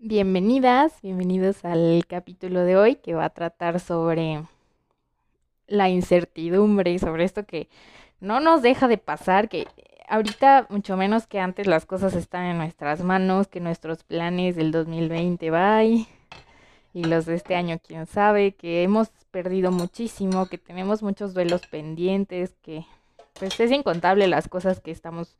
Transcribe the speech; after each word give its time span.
Bienvenidas, 0.00 1.02
bienvenidos 1.02 1.64
al 1.64 2.04
capítulo 2.06 2.62
de 2.62 2.76
hoy 2.76 2.94
que 2.94 3.14
va 3.14 3.24
a 3.24 3.30
tratar 3.30 3.80
sobre 3.80 4.44
la 5.66 5.88
incertidumbre 5.88 6.92
y 6.92 7.00
sobre 7.00 7.24
esto 7.24 7.44
que 7.44 7.68
no 8.20 8.38
nos 8.38 8.62
deja 8.62 8.86
de 8.86 8.98
pasar, 8.98 9.48
que 9.48 9.66
ahorita 10.08 10.68
mucho 10.70 10.96
menos 10.96 11.26
que 11.26 11.40
antes 11.40 11.66
las 11.66 11.84
cosas 11.84 12.14
están 12.14 12.44
en 12.44 12.58
nuestras 12.58 13.02
manos, 13.02 13.48
que 13.48 13.58
nuestros 13.58 14.04
planes 14.04 14.54
del 14.54 14.70
2020 14.70 15.50
va 15.50 15.82
y 15.82 16.06
los 16.94 17.26
de 17.26 17.34
este 17.34 17.56
año 17.56 17.80
quién 17.84 18.06
sabe, 18.06 18.52
que 18.52 18.84
hemos 18.84 19.08
perdido 19.32 19.72
muchísimo, 19.72 20.46
que 20.46 20.58
tenemos 20.58 21.02
muchos 21.02 21.34
duelos 21.34 21.66
pendientes, 21.66 22.54
que 22.62 22.86
pues 23.32 23.58
es 23.58 23.72
incontable 23.72 24.28
las 24.28 24.46
cosas 24.46 24.78
que 24.78 24.92
estamos 24.92 25.36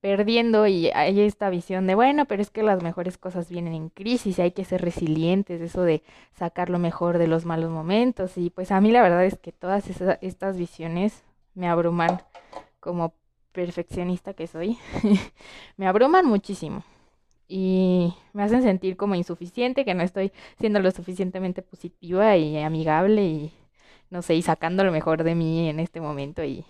perdiendo 0.00 0.66
y 0.66 0.90
hay 0.94 1.20
esta 1.20 1.50
visión 1.50 1.86
de, 1.86 1.94
bueno, 1.94 2.24
pero 2.26 2.42
es 2.42 2.50
que 2.50 2.62
las 2.62 2.82
mejores 2.82 3.18
cosas 3.18 3.50
vienen 3.50 3.74
en 3.74 3.88
crisis 3.90 4.38
y 4.38 4.42
hay 4.42 4.52
que 4.52 4.64
ser 4.64 4.80
resilientes, 4.82 5.60
eso 5.60 5.82
de 5.82 6.02
sacar 6.32 6.70
lo 6.70 6.78
mejor 6.78 7.18
de 7.18 7.26
los 7.26 7.44
malos 7.44 7.70
momentos. 7.70 8.36
Y 8.38 8.50
pues 8.50 8.72
a 8.72 8.80
mí 8.80 8.90
la 8.90 9.02
verdad 9.02 9.24
es 9.24 9.38
que 9.38 9.52
todas 9.52 9.84
estas 10.22 10.56
visiones 10.56 11.22
me 11.54 11.68
abruman 11.68 12.22
como 12.80 13.14
perfeccionista 13.52 14.34
que 14.34 14.46
soy, 14.46 14.78
me 15.76 15.86
abruman 15.86 16.26
muchísimo 16.26 16.84
y 17.48 18.14
me 18.32 18.44
hacen 18.44 18.62
sentir 18.62 18.96
como 18.96 19.16
insuficiente, 19.16 19.84
que 19.84 19.94
no 19.94 20.02
estoy 20.02 20.32
siendo 20.60 20.80
lo 20.80 20.90
suficientemente 20.92 21.62
positiva 21.62 22.36
y 22.36 22.58
amigable 22.58 23.24
y 23.24 23.52
no 24.08 24.22
sé, 24.22 24.34
y 24.34 24.42
sacando 24.42 24.84
lo 24.84 24.92
mejor 24.92 25.24
de 25.24 25.34
mí 25.34 25.68
en 25.68 25.80
este 25.80 26.00
momento 26.00 26.44
y 26.44 26.64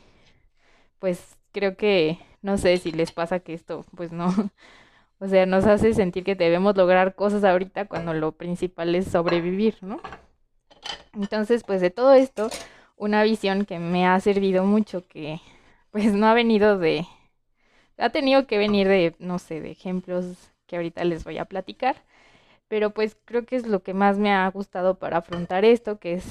pues 0.98 1.38
creo 1.52 1.76
que 1.76 2.18
no 2.42 2.58
sé 2.58 2.78
si 2.78 2.92
les 2.92 3.12
pasa 3.12 3.40
que 3.40 3.54
esto, 3.54 3.84
pues 3.96 4.12
no, 4.12 4.28
o 5.18 5.28
sea, 5.28 5.46
nos 5.46 5.66
hace 5.66 5.94
sentir 5.94 6.24
que 6.24 6.34
debemos 6.34 6.76
lograr 6.76 7.14
cosas 7.14 7.44
ahorita 7.44 7.86
cuando 7.86 8.14
lo 8.14 8.32
principal 8.32 8.94
es 8.94 9.06
sobrevivir, 9.06 9.76
¿no? 9.82 10.00
Entonces, 11.14 11.64
pues 11.64 11.80
de 11.80 11.90
todo 11.90 12.14
esto, 12.14 12.50
una 12.96 13.22
visión 13.22 13.64
que 13.64 13.78
me 13.78 14.06
ha 14.06 14.18
servido 14.20 14.64
mucho, 14.64 15.06
que 15.06 15.40
pues 15.90 16.12
no 16.12 16.26
ha 16.26 16.34
venido 16.34 16.78
de, 16.78 17.06
ha 17.98 18.10
tenido 18.10 18.46
que 18.46 18.58
venir 18.58 18.88
de, 18.88 19.14
no 19.18 19.38
sé, 19.38 19.60
de 19.60 19.70
ejemplos 19.72 20.52
que 20.66 20.76
ahorita 20.76 21.04
les 21.04 21.24
voy 21.24 21.38
a 21.38 21.44
platicar, 21.46 21.96
pero 22.68 22.90
pues 22.90 23.16
creo 23.24 23.44
que 23.44 23.56
es 23.56 23.66
lo 23.66 23.82
que 23.82 23.94
más 23.94 24.18
me 24.18 24.32
ha 24.32 24.48
gustado 24.50 24.98
para 24.98 25.18
afrontar 25.18 25.64
esto, 25.64 25.98
que 25.98 26.14
es 26.14 26.24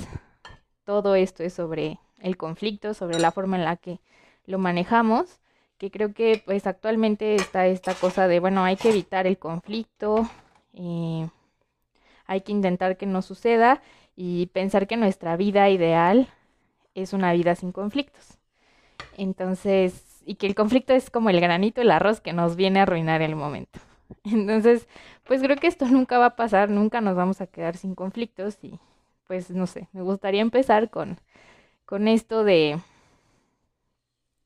todo 0.86 1.16
esto 1.16 1.44
es 1.44 1.54
sobre 1.54 2.00
el 2.20 2.38
conflicto, 2.38 2.94
sobre 2.94 3.20
la 3.20 3.32
forma 3.32 3.58
en 3.58 3.66
la 3.66 3.76
que 3.76 4.00
lo 4.46 4.58
manejamos, 4.58 5.40
que 5.80 5.90
creo 5.90 6.14
que 6.14 6.44
pues 6.46 6.68
actualmente 6.68 7.36
está 7.36 7.66
esta 7.66 7.96
cosa 7.96 8.28
de, 8.28 8.40
bueno, 8.40 8.64
hay 8.66 8.76
que 8.76 8.90
evitar 8.90 9.26
el 9.26 9.40
conflicto, 9.40 10.30
eh, 10.74 11.28
hay 12.28 12.42
que 12.42 12.52
intentar 12.52 12.98
que 12.98 13.06
no 13.06 13.22
suceda 13.22 13.82
y 14.16 14.48
pensar 14.48 14.88
que 14.88 14.98
nuestra 14.98 15.38
vida 15.38 15.70
ideal 15.70 16.28
es 16.96 17.14
una 17.14 17.32
vida 17.32 17.56
sin 17.56 17.72
conflictos. 17.72 18.38
Entonces, 19.18 20.22
y 20.26 20.36
que 20.36 20.48
el 20.48 20.56
conflicto 20.56 20.94
es 20.94 21.10
como 21.10 21.30
el 21.30 21.40
granito, 21.40 21.82
el 21.82 21.92
arroz 21.92 22.20
que 22.20 22.34
nos 22.34 22.58
viene 22.58 22.80
a 22.80 22.84
arruinar 22.84 23.22
el 23.22 23.38
momento. 23.38 23.80
Entonces, 24.26 24.88
pues 25.26 25.42
creo 25.42 25.56
que 25.56 25.68
esto 25.68 25.86
nunca 25.86 26.20
va 26.20 26.28
a 26.28 26.36
pasar, 26.36 26.70
nunca 26.70 27.00
nos 27.00 27.16
vamos 27.16 27.40
a 27.40 27.48
quedar 27.48 27.78
sin 27.78 27.96
conflictos 27.96 28.58
y 28.62 28.80
pues 29.28 29.50
no 29.50 29.66
sé, 29.66 29.88
me 29.94 30.02
gustaría 30.02 30.42
empezar 30.42 30.90
con, 30.90 31.20
con 31.86 32.10
esto 32.10 32.44
de 32.44 32.80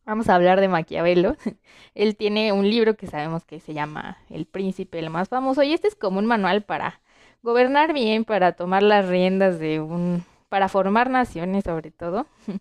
Vamos 0.05 0.27
a 0.27 0.35
hablar 0.35 0.59
de 0.59 0.67
Maquiavelo. 0.67 1.37
Él 1.95 2.15
tiene 2.17 2.51
un 2.51 2.69
libro 2.69 2.95
que 2.95 3.07
sabemos 3.07 3.45
que 3.45 3.59
se 3.59 3.73
llama 3.73 4.17
El 4.29 4.45
Príncipe, 4.45 4.99
el 4.99 5.09
más 5.09 5.29
famoso, 5.29 5.63
y 5.63 5.73
este 5.73 5.87
es 5.87 5.95
como 5.95 6.19
un 6.19 6.25
manual 6.25 6.63
para 6.63 6.99
gobernar 7.41 7.93
bien, 7.93 8.25
para 8.25 8.53
tomar 8.53 8.83
las 8.83 9.07
riendas 9.07 9.59
de 9.59 9.79
un, 9.79 10.25
para 10.49 10.67
formar 10.67 11.09
naciones 11.09 11.63
sobre 11.63 11.91
todo. 11.91 12.27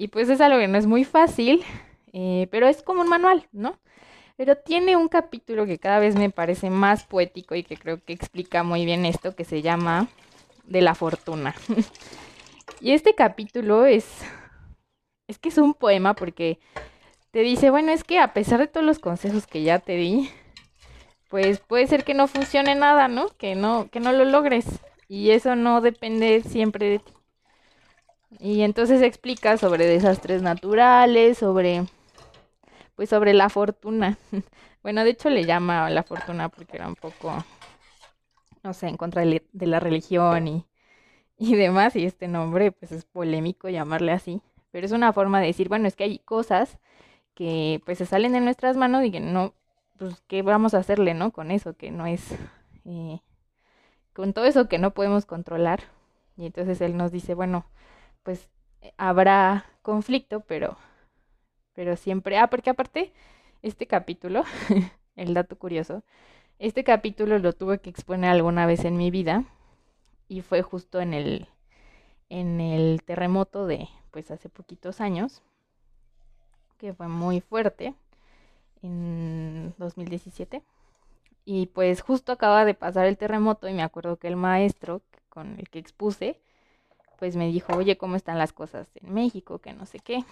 Y 0.00 0.06
pues 0.06 0.28
es 0.28 0.40
algo 0.40 0.60
que 0.60 0.68
no 0.68 0.78
es 0.78 0.86
muy 0.86 1.02
fácil, 1.02 1.64
eh, 2.12 2.46
pero 2.52 2.68
es 2.68 2.84
como 2.84 3.00
un 3.00 3.08
manual, 3.08 3.48
¿no? 3.50 3.80
Pero 4.36 4.54
tiene 4.54 4.94
un 4.94 5.08
capítulo 5.08 5.66
que 5.66 5.80
cada 5.80 5.98
vez 5.98 6.14
me 6.14 6.30
parece 6.30 6.70
más 6.70 7.02
poético 7.02 7.56
y 7.56 7.64
que 7.64 7.76
creo 7.76 8.00
que 8.04 8.12
explica 8.12 8.62
muy 8.62 8.84
bien 8.84 9.04
esto, 9.04 9.34
que 9.34 9.44
se 9.44 9.60
llama 9.60 10.06
De 10.66 10.82
la 10.82 10.94
fortuna. 10.94 11.52
Y 12.80 12.92
este 12.92 13.16
capítulo 13.16 13.86
es 13.86 14.04
es 15.28 15.38
que 15.38 15.50
es 15.50 15.58
un 15.58 15.74
poema 15.74 16.14
porque 16.14 16.58
te 17.30 17.40
dice, 17.40 17.70
bueno, 17.70 17.92
es 17.92 18.02
que 18.02 18.18
a 18.18 18.32
pesar 18.32 18.58
de 18.58 18.66
todos 18.66 18.84
los 18.84 18.98
consejos 18.98 19.46
que 19.46 19.62
ya 19.62 19.78
te 19.78 19.92
di, 19.96 20.30
pues 21.28 21.60
puede 21.60 21.86
ser 21.86 22.04
que 22.04 22.14
no 22.14 22.26
funcione 22.26 22.74
nada, 22.74 23.06
¿no? 23.06 23.28
Que 23.36 23.54
no, 23.54 23.88
que 23.90 24.00
no 24.00 24.12
lo 24.12 24.24
logres. 24.24 24.66
Y 25.06 25.30
eso 25.30 25.54
no 25.54 25.80
depende 25.80 26.42
siempre 26.42 26.88
de 26.88 26.98
ti. 26.98 27.12
Y 28.40 28.62
entonces 28.62 29.02
explica 29.02 29.56
sobre 29.58 29.86
desastres 29.86 30.42
naturales, 30.42 31.38
sobre 31.38 31.84
pues 32.96 33.10
sobre 33.10 33.34
la 33.34 33.48
fortuna. 33.48 34.18
Bueno, 34.80 35.02
de 35.04 35.10
hecho 35.10 35.28
le 35.28 35.44
llama 35.44 35.90
la 35.90 36.04
fortuna 36.04 36.48
porque 36.48 36.76
era 36.76 36.86
un 36.86 36.94
poco, 36.94 37.44
no 38.62 38.72
sé, 38.72 38.86
en 38.86 38.96
contra 38.96 39.22
de, 39.22 39.42
la 39.52 39.80
religión 39.80 40.46
y, 40.46 40.66
y 41.36 41.56
demás. 41.56 41.96
Y 41.96 42.04
este 42.04 42.28
nombre, 42.28 42.70
pues 42.72 42.92
es 42.92 43.04
polémico 43.04 43.68
llamarle 43.68 44.12
así 44.12 44.40
pero 44.70 44.86
es 44.86 44.92
una 44.92 45.12
forma 45.12 45.40
de 45.40 45.48
decir, 45.48 45.68
bueno, 45.68 45.88
es 45.88 45.96
que 45.96 46.04
hay 46.04 46.18
cosas 46.18 46.78
que 47.34 47.80
pues 47.84 47.98
se 47.98 48.06
salen 48.06 48.32
de 48.32 48.40
nuestras 48.40 48.76
manos 48.76 49.04
y 49.04 49.10
que 49.12 49.20
no, 49.20 49.54
pues, 49.98 50.22
¿qué 50.26 50.42
vamos 50.42 50.74
a 50.74 50.78
hacerle, 50.78 51.14
no? 51.14 51.32
Con 51.32 51.50
eso, 51.50 51.76
que 51.76 51.90
no 51.90 52.06
es, 52.06 52.32
eh, 52.84 53.20
con 54.12 54.32
todo 54.32 54.44
eso 54.44 54.68
que 54.68 54.78
no 54.78 54.92
podemos 54.94 55.26
controlar. 55.26 55.80
Y 56.36 56.46
entonces 56.46 56.80
él 56.80 56.96
nos 56.96 57.12
dice, 57.12 57.34
bueno, 57.34 57.66
pues 58.22 58.48
eh, 58.82 58.92
habrá 58.96 59.66
conflicto, 59.82 60.40
pero, 60.40 60.76
pero 61.74 61.96
siempre, 61.96 62.38
ah, 62.38 62.48
porque 62.48 62.70
aparte, 62.70 63.12
este 63.62 63.86
capítulo, 63.86 64.44
el 65.16 65.34
dato 65.34 65.58
curioso, 65.58 66.04
este 66.58 66.84
capítulo 66.84 67.38
lo 67.38 67.52
tuve 67.52 67.80
que 67.80 67.90
exponer 67.90 68.30
alguna 68.30 68.66
vez 68.66 68.84
en 68.84 68.96
mi 68.96 69.10
vida 69.10 69.44
y 70.28 70.42
fue 70.42 70.62
justo 70.62 71.00
en 71.00 71.14
el, 71.14 71.48
en 72.28 72.60
el 72.60 73.02
terremoto 73.04 73.66
de, 73.66 73.88
pues 74.10 74.30
hace 74.30 74.48
poquitos 74.48 75.00
años, 75.00 75.42
que 76.78 76.94
fue 76.94 77.08
muy 77.08 77.40
fuerte 77.40 77.94
en 78.82 79.74
2017. 79.78 80.62
Y 81.44 81.66
pues 81.66 82.02
justo 82.02 82.32
acaba 82.32 82.64
de 82.64 82.74
pasar 82.74 83.06
el 83.06 83.16
terremoto 83.16 83.68
y 83.68 83.72
me 83.74 83.82
acuerdo 83.82 84.18
que 84.18 84.28
el 84.28 84.36
maestro 84.36 85.02
con 85.28 85.58
el 85.58 85.68
que 85.70 85.78
expuse, 85.78 86.38
pues 87.18 87.36
me 87.36 87.48
dijo, 87.48 87.74
oye, 87.76 87.96
¿cómo 87.96 88.16
están 88.16 88.38
las 88.38 88.52
cosas 88.52 88.88
en 88.96 89.14
México? 89.14 89.58
Que 89.58 89.72
no 89.72 89.86
sé 89.86 89.98
qué. 89.98 90.24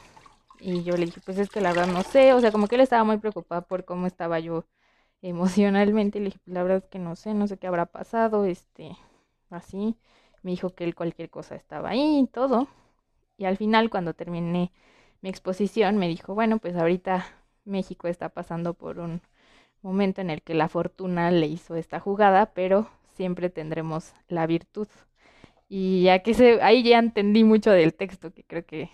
Y 0.61 0.83
yo 0.85 0.97
le 0.97 1.07
dije, 1.07 1.21
pues 1.25 1.39
es 1.39 1.51
que 1.51 1.61
la 1.61 1.73
verdad 1.73 1.89
no 1.93 2.03
sé, 2.03 2.33
o 2.35 2.41
sea, 2.41 2.53
como 2.53 2.67
que 2.69 2.77
él 2.77 2.81
estaba 2.81 3.05
muy 3.05 3.19
preocupado 3.19 3.63
por 3.63 3.85
cómo 3.85 4.07
estaba 4.07 4.41
yo 4.41 4.65
emocionalmente. 5.23 6.19
Le 6.21 6.27
dije, 6.27 6.39
pues 6.45 6.55
la 6.55 6.63
verdad 6.63 6.79
es 6.79 6.87
que 6.87 6.99
no 6.99 7.17
sé, 7.17 7.35
no 7.35 7.47
sé 7.47 7.59
qué 7.59 7.67
habrá 7.67 7.87
pasado, 7.87 8.45
este, 8.45 8.97
así. 9.51 9.97
Me 10.43 10.53
dijo 10.53 10.75
que 10.75 10.85
él 10.85 10.95
cualquier 10.95 11.31
cosa 11.31 11.57
estaba 11.57 11.91
ahí 11.91 12.21
y 12.21 12.27
todo. 12.27 12.69
Y 13.37 13.45
al 13.45 13.57
final, 13.57 13.91
cuando 13.91 14.15
terminé 14.15 14.73
mi 15.21 15.29
exposición, 15.29 15.99
me 15.99 16.09
dijo, 16.09 16.35
bueno, 16.35 16.59
pues 16.59 16.77
ahorita 16.77 17.27
México 17.65 18.09
está 18.09 18.29
pasando 18.29 18.75
por 18.75 18.99
un 18.99 19.21
momento 19.83 20.21
en 20.21 20.31
el 20.31 20.43
que 20.43 20.55
la 20.55 20.69
fortuna 20.69 21.31
le 21.31 21.47
hizo 21.47 21.77
esta 21.77 22.01
jugada, 22.01 22.47
pero 22.47 22.89
siempre 23.15 23.51
tendremos 23.51 24.13
la 24.29 24.47
virtud. 24.47 24.89
Y 25.69 26.05
ya 26.05 26.21
que 26.21 26.35
se, 26.35 26.63
ahí 26.63 26.83
ya 26.83 26.99
entendí 26.99 27.45
mucho 27.45 27.71
del 27.71 27.95
texto, 27.95 28.33
que 28.33 28.45
creo 28.45 28.65
que, 28.65 28.91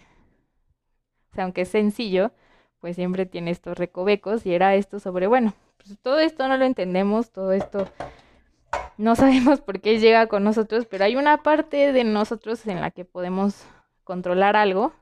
aunque 1.37 1.63
es 1.63 1.69
sencillo, 1.69 2.33
pues 2.81 2.97
siempre 2.97 3.27
tiene 3.27 3.51
estos 3.51 3.79
recovecos 3.79 4.47
y 4.47 4.55
era 4.55 4.75
esto 4.75 4.99
sobre, 4.99 5.27
bueno, 5.27 5.55
pues 5.77 5.99
todo 6.01 6.19
esto 6.19 6.49
no 6.49 6.57
lo 6.57 6.65
entendemos, 6.65 7.31
todo 7.31 7.53
esto 7.53 7.89
no 8.97 9.17
sabemos 9.17 9.61
por 9.61 9.81
qué 9.81 9.99
llega 9.99 10.27
con 10.27 10.45
nosotros, 10.45 10.87
pero 10.87 11.05
hay 11.05 11.17
una 11.17 11.43
parte 11.43 11.93
de 11.93 12.05
nosotros 12.05 12.67
en 12.67 12.81
la 12.81 12.91
que 12.91 13.05
podemos 13.05 13.65
controlar 14.05 14.57
algo, 14.57 14.93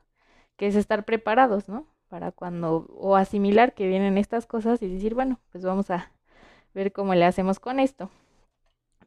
que 0.57 0.67
es 0.67 0.75
estar 0.75 1.05
preparados, 1.05 1.69
¿no? 1.69 1.87
Para 2.07 2.31
cuando, 2.31 2.87
o 2.89 3.15
asimilar 3.15 3.73
que 3.73 3.87
vienen 3.87 4.17
estas 4.17 4.45
cosas 4.45 4.81
y 4.81 4.87
decir, 4.87 5.13
bueno, 5.15 5.39
pues 5.51 5.63
vamos 5.63 5.89
a 5.89 6.11
ver 6.73 6.91
cómo 6.91 7.15
le 7.15 7.25
hacemos 7.25 7.59
con 7.59 7.79
esto. 7.79 8.09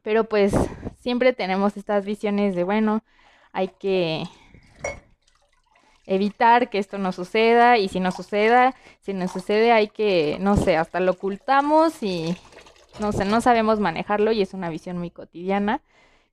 Pero 0.01 0.25
pues 0.25 0.53
siempre 0.97 1.33
tenemos 1.33 1.77
estas 1.77 2.05
visiones 2.05 2.55
de, 2.55 2.63
bueno, 2.63 3.03
hay 3.51 3.69
que 3.69 4.23
evitar 6.05 6.69
que 6.69 6.77
esto 6.77 6.97
no 6.97 7.11
suceda 7.11 7.77
y 7.77 7.89
si 7.89 7.99
no 7.99 8.11
suceda, 8.11 8.75
si 9.01 9.13
no 9.13 9.27
sucede 9.27 9.71
hay 9.71 9.87
que, 9.87 10.37
no 10.39 10.55
sé, 10.55 10.77
hasta 10.77 10.99
lo 10.99 11.11
ocultamos 11.13 12.03
y 12.03 12.35
no 12.99 13.11
sé, 13.11 13.25
no 13.25 13.41
sabemos 13.41 13.79
manejarlo 13.79 14.31
y 14.31 14.41
es 14.41 14.53
una 14.53 14.69
visión 14.69 14.97
muy 14.97 15.09
cotidiana 15.09 15.81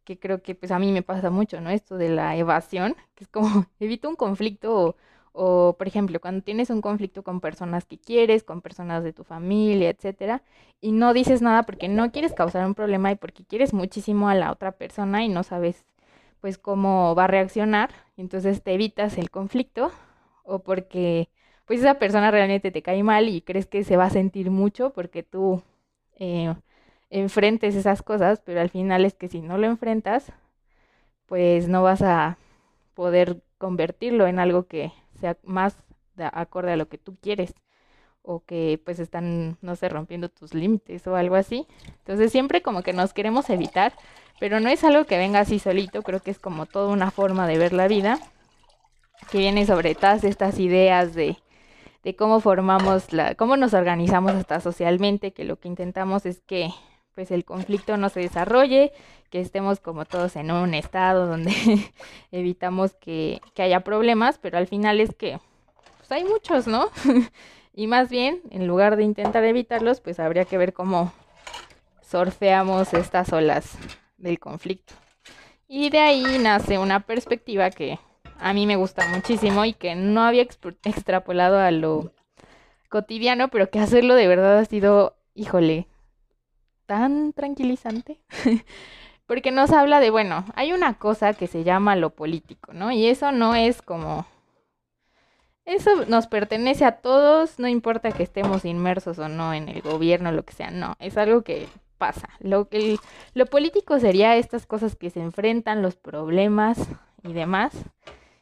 que 0.05 0.19
creo 0.19 0.43
que 0.43 0.55
pues 0.55 0.73
a 0.73 0.79
mí 0.79 0.93
me 0.93 1.03
pasa 1.03 1.31
mucho, 1.31 1.61
¿no? 1.61 1.71
Esto 1.71 1.97
de 1.97 2.09
la 2.11 2.37
evasión, 2.37 2.97
que 3.15 3.25
es 3.25 3.29
como 3.31 3.67
evito 3.81 4.09
un 4.09 4.17
conflicto 4.17 4.97
O, 5.33 5.77
por 5.79 5.87
ejemplo, 5.89 6.21
cuando 6.21 6.43
tienes 6.45 6.69
un 6.71 6.83
conflicto 6.83 7.23
con 7.23 7.41
personas 7.41 7.87
que 7.87 7.99
quieres, 7.99 8.45
con 8.45 8.61
personas 8.61 9.03
de 9.05 9.13
tu 9.15 9.25
familia, 9.25 9.89
etcétera, 9.91 10.43
y 10.81 10.93
no 10.93 11.15
dices 11.15 11.41
nada 11.43 11.63
porque 11.65 11.89
no 11.89 12.13
quieres 12.13 12.35
causar 12.35 12.67
un 12.67 12.75
problema 12.75 13.11
y 13.13 13.17
porque 13.17 13.45
quieres 13.45 13.73
muchísimo 13.75 14.29
a 14.29 14.35
la 14.35 14.53
otra 14.53 14.73
persona 14.73 15.25
y 15.25 15.29
no 15.31 15.43
sabes 15.43 15.85
pues 16.41 16.59
cómo 16.59 17.15
va 17.15 17.25
a 17.25 17.27
reaccionar, 17.29 17.91
entonces 18.17 18.63
te 18.63 18.75
evitas 18.75 19.19
el 19.19 19.31
conflicto 19.31 19.93
o 20.45 20.61
porque 20.61 21.29
pues 21.67 21.81
esa 21.81 21.95
persona 21.99 22.31
realmente 22.31 22.71
te 22.71 22.83
cae 22.83 23.03
mal 23.03 23.29
y 23.29 23.43
crees 23.43 23.67
que 23.67 23.85
se 23.85 23.97
va 23.97 24.07
a 24.07 24.11
sentir 24.11 24.51
mucho 24.51 24.93
porque 24.93 25.23
tú 25.23 25.63
eh, 26.19 26.55
enfrentes 27.13 27.75
esas 27.75 28.03
cosas, 28.03 28.41
pero 28.45 28.61
al 28.61 28.71
final 28.71 29.05
es 29.05 29.15
que 29.15 29.29
si 29.29 29.43
no 29.43 29.59
lo 29.59 29.67
enfrentas, 29.67 30.33
pues 31.27 31.69
no 31.69 31.83
vas 31.83 32.01
a 32.01 32.39
poder 32.95 33.43
convertirlo 33.59 34.27
en 34.27 34.39
algo 34.39 34.67
que 34.67 34.93
sea 35.21 35.37
más 35.45 35.77
de 36.17 36.25
acorde 36.25 36.73
a 36.73 36.77
lo 36.77 36.89
que 36.89 36.99
tú 36.99 37.17
quieres 37.21 37.55
o 38.23 38.45
que 38.45 38.81
pues 38.83 38.99
están, 38.99 39.59
no 39.61 39.77
sé, 39.77 39.91
rompiendo 39.91 40.31
tus 40.31 40.55
límites 40.55 41.07
o 41.07 41.15
algo 41.15 41.35
así. 41.35 41.67
Entonces 41.99 42.33
siempre 42.33 42.63
como 42.63 42.83
que 42.83 42.95
nos 42.95 43.13
queremos 43.13 43.51
evitar, 43.51 43.93
pero 44.41 44.59
no 44.59 44.71
es 44.71 44.83
algo 44.83 45.05
que 45.05 45.19
venga 45.19 45.41
así 45.41 45.59
solito, 45.59 46.03
creo 46.03 46.21
que 46.21 46.31
es 46.31 46.39
como 46.39 46.65
toda 46.65 46.91
una 46.91 47.11
forma 47.11 47.47
de 47.47 47.59
ver 47.59 47.75
la 47.75 47.89
vida, 47.89 48.19
que 49.31 49.39
viene 49.39 49.67
sobre 49.67 49.95
todas 49.95 50.25
estas 50.25 50.59
ideas 50.59 51.15
de, 51.15 51.37
de 52.05 52.17
cómo 52.17 52.41
formamos 52.41 53.13
la, 53.13 53.35
cómo 53.35 53.57
nos 53.59 53.75
organizamos 53.75 54.33
hasta 54.33 54.61
socialmente, 54.61 55.33
que 55.33 55.45
lo 55.45 55.59
que 55.59 55.69
intentamos 55.69 56.25
es 56.25 56.41
que 56.41 56.71
pues 57.15 57.31
el 57.31 57.45
conflicto 57.45 57.97
no 57.97 58.09
se 58.09 58.21
desarrolle, 58.21 58.93
que 59.31 59.41
estemos 59.41 59.81
como 59.81 60.05
todos 60.05 60.37
en 60.37 60.51
un 60.51 60.75
estado 60.75 61.27
donde 61.27 61.53
evitamos 62.33 62.95
que, 62.95 63.41
que, 63.55 63.63
haya 63.63 63.81
problemas, 63.81 64.39
pero 64.39 64.59
al 64.59 64.67
final 64.67 65.01
es 65.01 65.15
que 65.15 65.39
pues 65.99 66.13
hay 66.13 66.25
muchos, 66.25 66.67
¿no? 66.67 66.91
y 67.75 67.87
más 67.87 68.11
bien, 68.11 68.41
en 68.51 68.67
lugar 68.67 68.97
de 68.97 69.05
intentar 69.05 69.45
evitarlos, 69.45 70.01
pues 70.01 70.21
habría 70.21 70.45
que 70.45 70.59
ver 70.59 70.73
cómo 70.73 71.13
sorfeamos 72.03 72.93
estas 72.93 73.33
olas 73.33 73.79
del 74.19 74.39
conflicto. 74.39 74.95
Y 75.67 75.89
de 75.89 76.01
ahí 76.01 76.39
nace 76.39 76.77
una 76.79 77.01
perspectiva 77.01 77.71
que 77.71 77.99
a 78.39 78.53
mí 78.53 78.67
me 78.67 78.77
gusta 78.77 79.09
muchísimo 79.09 79.65
y 79.65 79.73
que 79.73 79.95
no 79.95 80.23
había 80.23 80.43
extrapolado 80.43 81.59
a 81.59 81.71
lo 81.71 82.13
cotidiano, 82.91 83.49
pero 83.49 83.71
que 83.71 83.79
hacerlo 83.79 84.15
de 84.15 84.27
verdad 84.27 84.59
ha 84.59 84.65
sido, 84.67 85.17
híjole, 85.35 85.87
tan 86.93 87.33
tranquilizante. 87.33 88.19
Porque 89.27 89.51
nos 89.51 89.71
habla 89.71 89.99
de, 89.99 90.11
bueno, 90.11 90.45
hay 90.55 90.75
una 90.75 90.93
cosa 90.93 91.33
que 91.33 91.47
se 91.47 91.65
llama 91.65 91.97
lo 91.97 92.11
político, 92.11 92.75
¿no? 92.75 92.93
Y 92.93 93.07
eso 93.07 93.33
no 93.33 93.55
es 93.55 93.81
como... 93.81 94.27
Eso 95.65 96.05
nos 96.07 96.27
pertenece 96.27 96.85
a 96.85 96.97
todos, 96.97 97.59
no 97.59 97.67
importa 97.67 98.13
que 98.13 98.25
estemos 98.25 98.67
inmersos 98.67 99.19
o 99.19 99.29
no 99.29 99.55
en 99.55 99.71
el 99.71 99.81
gobierno, 99.81 100.33
lo 100.33 100.45
que 100.45 100.53
sea, 100.53 100.71
no, 100.71 100.97
es 100.99 101.17
algo 101.17 101.43
que 101.43 101.67
pasa. 101.97 102.29
Lo, 102.41 102.69
lo 103.33 103.47
político 103.47 103.99
sería 103.99 104.37
estas 104.37 104.67
cosas 104.67 104.97
que 104.97 105.09
se 105.09 105.21
enfrentan, 105.21 105.81
los 105.81 105.95
problemas 105.95 106.79
y 107.23 107.33
demás, 107.33 107.73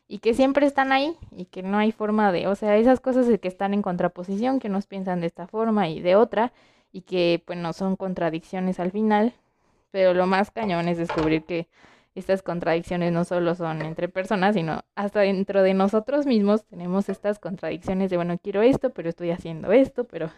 y 0.09 0.19
que 0.19 0.35
siempre 0.35 0.67
están 0.67 0.91
ahí 0.91 1.15
y 1.31 1.45
que 1.45 1.63
no 1.63 1.79
hay 1.79 1.93
forma 1.93 2.33
de, 2.33 2.49
o 2.49 2.57
sea, 2.57 2.77
esas 2.79 2.99
cosas 3.01 3.27
que 3.39 3.49
están 3.49 3.75
en 3.75 3.83
contraposición, 3.83 4.59
que 4.59 4.71
nos 4.71 4.87
piensan 4.87 5.21
de 5.21 5.29
esta 5.29 5.47
forma 5.47 5.89
y 5.89 6.01
de 6.01 6.17
otra, 6.17 6.53
y 6.93 7.03
que 7.03 7.43
pues 7.45 7.59
no 7.59 7.73
son 7.73 7.97
contradicciones 7.97 8.81
al 8.81 8.91
final, 8.91 9.35
pero 9.91 10.15
lo 10.15 10.27
más 10.27 10.51
cañón 10.51 10.89
es 10.89 10.99
descubrir 10.99 11.45
que 11.45 11.69
estas 12.15 12.43
contradicciones 12.43 13.13
no 13.13 13.25
solo 13.25 13.55
son 13.55 13.83
entre 13.83 14.09
personas, 14.09 14.55
sino 14.55 14.83
hasta 14.95 15.21
dentro 15.21 15.63
de 15.63 15.75
nosotros 15.75 16.27
mismos 16.27 16.65
tenemos 16.65 17.09
estas 17.09 17.39
contradicciones 17.39 18.11
de, 18.11 18.17
bueno, 18.17 18.39
quiero 18.39 18.63
esto, 18.63 18.91
pero 18.91 19.09
estoy 19.09 19.31
haciendo 19.31 19.73
esto, 19.73 20.05
pero 20.05 20.31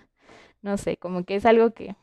no 0.61 0.77
sé, 0.77 0.97
como 0.97 1.25
que 1.25 1.37
es 1.37 1.47
algo 1.47 1.73
que 1.73 1.97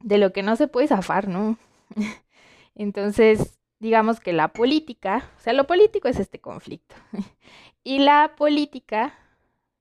de 0.00 0.18
lo 0.18 0.32
que 0.32 0.42
no 0.42 0.56
se 0.56 0.68
puede 0.68 0.88
zafar, 0.88 1.28
¿no? 1.28 1.58
Entonces, 2.74 3.58
digamos 3.80 4.20
que 4.20 4.32
la 4.32 4.48
política, 4.48 5.30
o 5.38 5.40
sea, 5.40 5.52
lo 5.52 5.66
político 5.66 6.08
es 6.08 6.20
este 6.20 6.40
conflicto. 6.40 6.94
y 7.84 7.98
la 7.98 8.34
política 8.36 9.14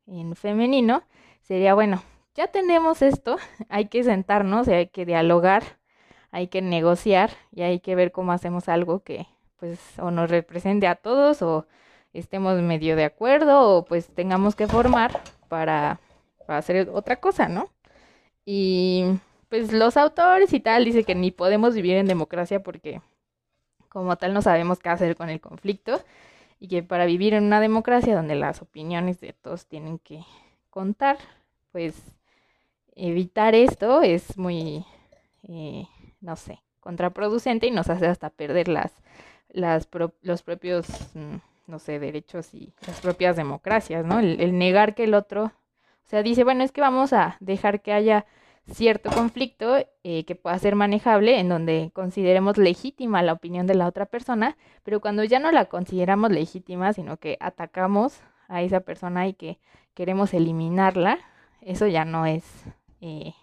en 0.08 0.36
femenino 0.36 1.04
sería, 1.42 1.74
bueno, 1.74 2.02
ya 2.36 2.48
tenemos 2.48 3.02
esto, 3.02 3.38
hay 3.70 3.88
que 3.88 4.04
sentarnos, 4.04 4.68
hay 4.68 4.88
que 4.88 5.06
dialogar, 5.06 5.64
hay 6.32 6.48
que 6.48 6.62
negociar 6.62 7.32
y 7.52 7.64
hay 7.64 7.80
que 7.80 7.96
ver 7.96 8.12
cómo 8.12 8.32
hacemos 8.32 8.70
algo 8.70 9.04
que 9.04 9.28
pues 9.58 9.80
o 10.00 10.12
nos 10.12 10.30
represente 10.30 10.86
a 10.88 10.96
todos 10.96 11.42
o 11.42 11.66
estemos 12.14 12.62
medio 12.62 12.96
de 12.96 13.06
acuerdo 13.06 13.62
o 13.62 13.86
pues 13.86 14.08
tengamos 14.14 14.56
que 14.56 14.68
formar 14.68 15.22
para, 15.48 16.00
para 16.46 16.60
hacer 16.60 16.90
otra 16.90 17.18
cosa, 17.18 17.48
¿no? 17.48 17.70
Y 18.46 19.06
pues 19.50 19.72
los 19.72 19.98
autores 19.98 20.54
y 20.54 20.60
tal 20.60 20.86
dicen 20.86 21.06
que 21.06 21.16
ni 21.16 21.32
podemos 21.32 21.74
vivir 21.74 21.96
en 21.98 22.08
democracia 22.08 22.62
porque 22.62 23.02
como 23.90 24.18
tal 24.18 24.34
no 24.34 24.42
sabemos 24.42 24.80
qué 24.80 24.90
hacer 24.90 25.16
con 25.16 25.30
el 25.30 25.40
conflicto 25.40 26.02
y 26.60 26.68
que 26.68 26.84
para 26.84 27.06
vivir 27.06 27.34
en 27.34 27.46
una 27.46 27.62
democracia 27.62 28.16
donde 28.16 28.36
las 28.36 28.62
opiniones 28.62 29.20
de 29.22 29.34
todos 29.34 29.68
tienen 29.68 30.00
que 30.00 30.24
contar, 30.70 31.18
pues 31.72 32.15
evitar 32.96 33.56
esto 33.56 34.02
es 34.02 34.38
muy, 34.38 34.86
eh, 35.44 35.88
no 36.22 36.36
sé, 36.36 36.62
contraproducente 36.80 37.68
y 37.68 37.72
nos 37.72 37.90
hace 37.90 38.08
hasta 38.08 38.30
perder 38.30 38.68
las, 38.68 38.94
las 39.50 39.88
los 40.22 40.44
propios, 40.44 40.88
mm, 41.14 41.36
no 41.68 41.80
sé, 41.80 42.00
derechos 42.00 42.54
y 42.54 42.74
las 42.88 43.02
propias 43.02 43.36
democracias, 43.36 44.06
¿no? 44.06 44.20
El, 44.20 44.58
negar 44.58 44.96
que 44.96 45.04
el 45.04 45.14
otro, 45.14 45.46
o 45.46 46.08
sea, 46.08 46.24
dice, 46.24 46.44
bueno, 46.44 46.64
es 46.64 46.72
que 46.72 46.82
vamos 46.82 47.14
a 47.14 47.38
dejar 47.40 47.82
que 47.82 47.92
haya 47.92 48.26
cierto 48.72 49.12
conflicto 49.12 49.78
eh, 50.04 50.26
que 50.26 50.36
pueda 50.36 50.58
ser 50.60 50.76
manejable, 50.76 51.40
en 51.40 51.50
donde 51.50 51.92
consideremos 51.94 52.58
legítima 52.58 53.22
la 53.22 53.34
opinión 53.34 53.68
de 53.68 53.76
la 53.76 53.88
otra 53.88 54.06
persona, 54.06 54.58
pero 54.84 55.02
cuando 55.02 55.24
ya 55.24 55.40
no 55.40 55.52
la 55.52 55.66
consideramos 55.66 56.32
legítima, 56.32 56.94
sino 56.94 57.18
que 57.18 57.38
atacamos 57.40 58.22
a 58.48 58.62
esa 58.62 58.80
persona 58.82 59.28
y 59.28 59.34
que 59.34 59.60
queremos 59.94 60.34
eliminarla, 60.34 61.20
eso 61.62 61.88
ya 61.88 62.06
no 62.06 62.26
es 62.26 62.44
eh, 63.06 63.34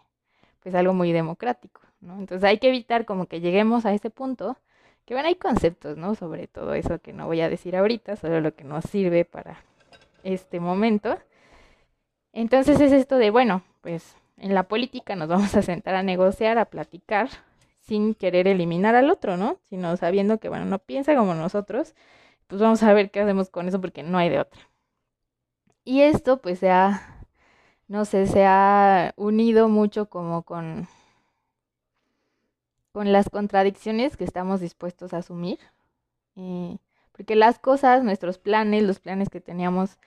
pues 0.62 0.74
algo 0.74 0.92
muy 0.94 1.12
democrático. 1.12 1.80
Entonces 2.02 2.44
hay 2.44 2.58
que 2.58 2.68
evitar 2.68 3.04
como 3.04 3.26
que 3.26 3.40
lleguemos 3.40 3.86
a 3.86 3.94
ese 3.94 4.10
punto, 4.10 4.56
que 5.04 5.14
bueno, 5.14 5.28
hay 5.28 5.36
conceptos, 5.36 5.96
¿no? 5.96 6.14
Sobre 6.14 6.48
todo 6.48 6.74
eso 6.74 6.98
que 6.98 7.12
no 7.12 7.26
voy 7.26 7.40
a 7.40 7.48
decir 7.48 7.76
ahorita, 7.76 8.16
solo 8.16 8.40
lo 8.40 8.54
que 8.54 8.64
nos 8.64 8.84
sirve 8.84 9.24
para 9.24 9.62
este 10.24 10.60
momento. 10.60 11.18
Entonces 12.32 12.80
es 12.80 12.92
esto 12.92 13.16
de, 13.16 13.30
bueno, 13.30 13.62
pues 13.82 14.16
en 14.38 14.54
la 14.54 14.64
política 14.64 15.14
nos 15.16 15.28
vamos 15.28 15.54
a 15.54 15.62
sentar 15.62 15.94
a 15.94 16.02
negociar, 16.02 16.58
a 16.58 16.64
platicar, 16.64 17.28
sin 17.80 18.14
querer 18.14 18.48
eliminar 18.48 18.94
al 18.94 19.10
otro, 19.10 19.36
¿no? 19.36 19.58
Sino 19.68 19.96
sabiendo 19.96 20.38
que, 20.38 20.48
bueno, 20.48 20.64
no 20.64 20.78
piensa 20.78 21.14
como 21.16 21.34
nosotros, 21.34 21.94
pues 22.48 22.60
vamos 22.60 22.82
a 22.82 22.92
ver 22.92 23.10
qué 23.10 23.20
hacemos 23.20 23.50
con 23.50 23.68
eso 23.68 23.80
porque 23.80 24.02
no 24.02 24.18
hay 24.18 24.28
de 24.28 24.40
otra. 24.40 24.60
Y 25.84 26.02
esto 26.02 26.40
pues 26.40 26.60
se 26.60 26.70
ha, 26.70 27.11
no 27.88 28.04
sé, 28.04 28.26
se 28.26 28.44
ha 28.46 29.12
unido 29.16 29.68
mucho 29.68 30.06
como 30.06 30.42
con, 30.42 30.88
con 32.92 33.12
las 33.12 33.28
contradicciones 33.28 34.16
que 34.16 34.24
estamos 34.24 34.60
dispuestos 34.60 35.12
a 35.14 35.18
asumir. 35.18 35.58
Eh, 36.36 36.78
porque 37.12 37.36
las 37.36 37.58
cosas, 37.58 38.02
nuestros 38.02 38.38
planes, 38.38 38.82
los 38.82 38.98
planes 38.98 39.28
que 39.28 39.40
teníamos 39.40 39.98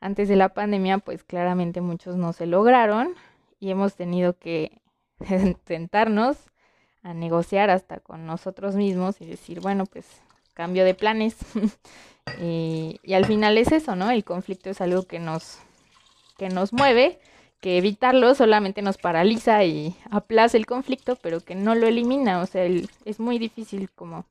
antes 0.00 0.28
de 0.28 0.36
la 0.36 0.50
pandemia, 0.50 0.98
pues 0.98 1.24
claramente 1.24 1.80
muchos 1.80 2.16
no 2.16 2.32
se 2.32 2.46
lograron 2.46 3.14
y 3.58 3.70
hemos 3.70 3.94
tenido 3.94 4.38
que 4.38 4.80
sentarnos 5.66 6.38
a 7.02 7.14
negociar 7.14 7.70
hasta 7.70 8.00
con 8.00 8.26
nosotros 8.26 8.76
mismos 8.76 9.20
y 9.20 9.26
decir, 9.26 9.60
bueno, 9.60 9.86
pues 9.86 10.06
cambio 10.54 10.84
de 10.84 10.94
planes. 10.94 11.36
y, 12.40 13.00
y, 13.02 13.14
al 13.14 13.24
final 13.24 13.56
es 13.58 13.72
eso, 13.72 13.96
¿no? 13.96 14.10
El 14.10 14.24
conflicto 14.24 14.70
es 14.70 14.80
algo 14.80 15.04
que 15.04 15.18
nos, 15.18 15.58
que 16.40 16.48
nos 16.48 16.72
mueve, 16.72 17.20
que 17.60 17.76
evitarlo 17.76 18.34
solamente 18.34 18.80
nos 18.80 18.96
paraliza 18.96 19.62
y 19.64 19.94
aplaza 20.10 20.56
el 20.56 20.64
conflicto, 20.64 21.16
pero 21.16 21.40
que 21.40 21.54
no 21.54 21.74
lo 21.74 21.86
elimina. 21.86 22.40
O 22.40 22.46
sea, 22.46 22.64
el, 22.64 22.88
es 23.04 23.20
muy 23.20 23.38
difícil 23.38 23.90
como 23.90 24.24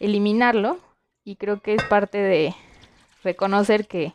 eliminarlo 0.00 0.78
y 1.22 1.36
creo 1.36 1.60
que 1.60 1.74
es 1.74 1.84
parte 1.84 2.16
de 2.16 2.54
reconocer 3.22 3.86
que 3.86 4.14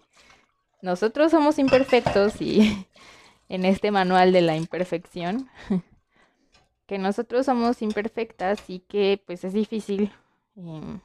nosotros 0.81 1.29
somos 1.29 1.59
imperfectos 1.59 2.41
y 2.41 2.87
en 3.47 3.63
este 3.63 3.91
manual 3.91 4.33
de 4.33 4.41
la 4.41 4.55
imperfección, 4.55 5.51
que 6.87 6.97
nosotros 6.97 7.45
somos 7.45 7.83
imperfectas 7.83 8.67
y 8.71 8.79
que 8.79 9.21
pues 9.23 9.43
es 9.43 9.53
difícil 9.53 10.11
em, 10.55 10.99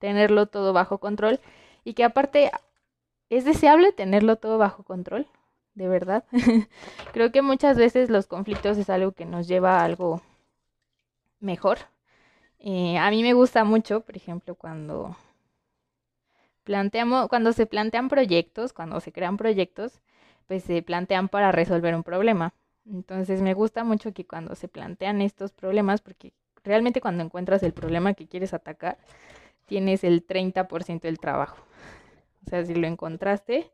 tenerlo 0.00 0.46
todo 0.46 0.72
bajo 0.72 0.98
control 0.98 1.38
y 1.84 1.94
que 1.94 2.02
aparte 2.02 2.50
es 3.28 3.44
deseable 3.44 3.92
tenerlo 3.92 4.34
todo 4.34 4.58
bajo 4.58 4.82
control, 4.82 5.28
de 5.80 5.88
verdad. 5.88 6.24
Creo 7.14 7.32
que 7.32 7.40
muchas 7.40 7.78
veces 7.78 8.10
los 8.10 8.26
conflictos 8.26 8.76
es 8.76 8.90
algo 8.90 9.12
que 9.12 9.24
nos 9.24 9.48
lleva 9.48 9.80
a 9.80 9.84
algo 9.84 10.20
mejor. 11.40 11.78
Eh, 12.58 12.98
a 12.98 13.10
mí 13.10 13.22
me 13.22 13.32
gusta 13.32 13.64
mucho, 13.64 14.02
por 14.02 14.14
ejemplo, 14.14 14.54
cuando 14.54 15.16
planteamos, 16.64 17.28
cuando 17.28 17.54
se 17.54 17.64
plantean 17.64 18.10
proyectos, 18.10 18.74
cuando 18.74 19.00
se 19.00 19.10
crean 19.10 19.38
proyectos, 19.38 20.02
pues 20.46 20.64
se 20.64 20.82
plantean 20.82 21.30
para 21.30 21.50
resolver 21.50 21.94
un 21.94 22.02
problema. 22.02 22.52
Entonces 22.84 23.40
me 23.40 23.54
gusta 23.54 23.82
mucho 23.82 24.12
que 24.12 24.26
cuando 24.26 24.54
se 24.56 24.68
plantean 24.68 25.22
estos 25.22 25.52
problemas, 25.52 26.02
porque 26.02 26.34
realmente 26.62 27.00
cuando 27.00 27.24
encuentras 27.24 27.62
el 27.62 27.72
problema 27.72 28.12
que 28.12 28.28
quieres 28.28 28.52
atacar, 28.52 28.98
tienes 29.64 30.04
el 30.04 30.26
30% 30.26 31.08
del 31.08 31.18
trabajo. 31.18 31.56
O 32.46 32.50
sea, 32.50 32.66
si 32.66 32.74
lo 32.74 32.86
encontraste, 32.86 33.70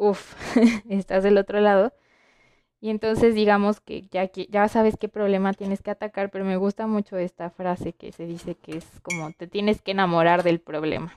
uff, 0.00 0.34
estás 0.88 1.22
del 1.22 1.38
otro 1.38 1.60
lado. 1.60 1.92
Y 2.80 2.90
entonces 2.90 3.34
digamos 3.34 3.80
que 3.80 4.08
ya, 4.10 4.30
ya 4.32 4.68
sabes 4.68 4.96
qué 4.98 5.08
problema 5.08 5.52
tienes 5.52 5.82
que 5.82 5.90
atacar, 5.90 6.30
pero 6.30 6.44
me 6.46 6.56
gusta 6.56 6.86
mucho 6.86 7.18
esta 7.18 7.50
frase 7.50 7.92
que 7.92 8.10
se 8.10 8.26
dice 8.26 8.54
que 8.54 8.78
es 8.78 8.86
como 9.02 9.32
te 9.32 9.46
tienes 9.46 9.82
que 9.82 9.90
enamorar 9.92 10.42
del 10.42 10.60
problema. 10.60 11.12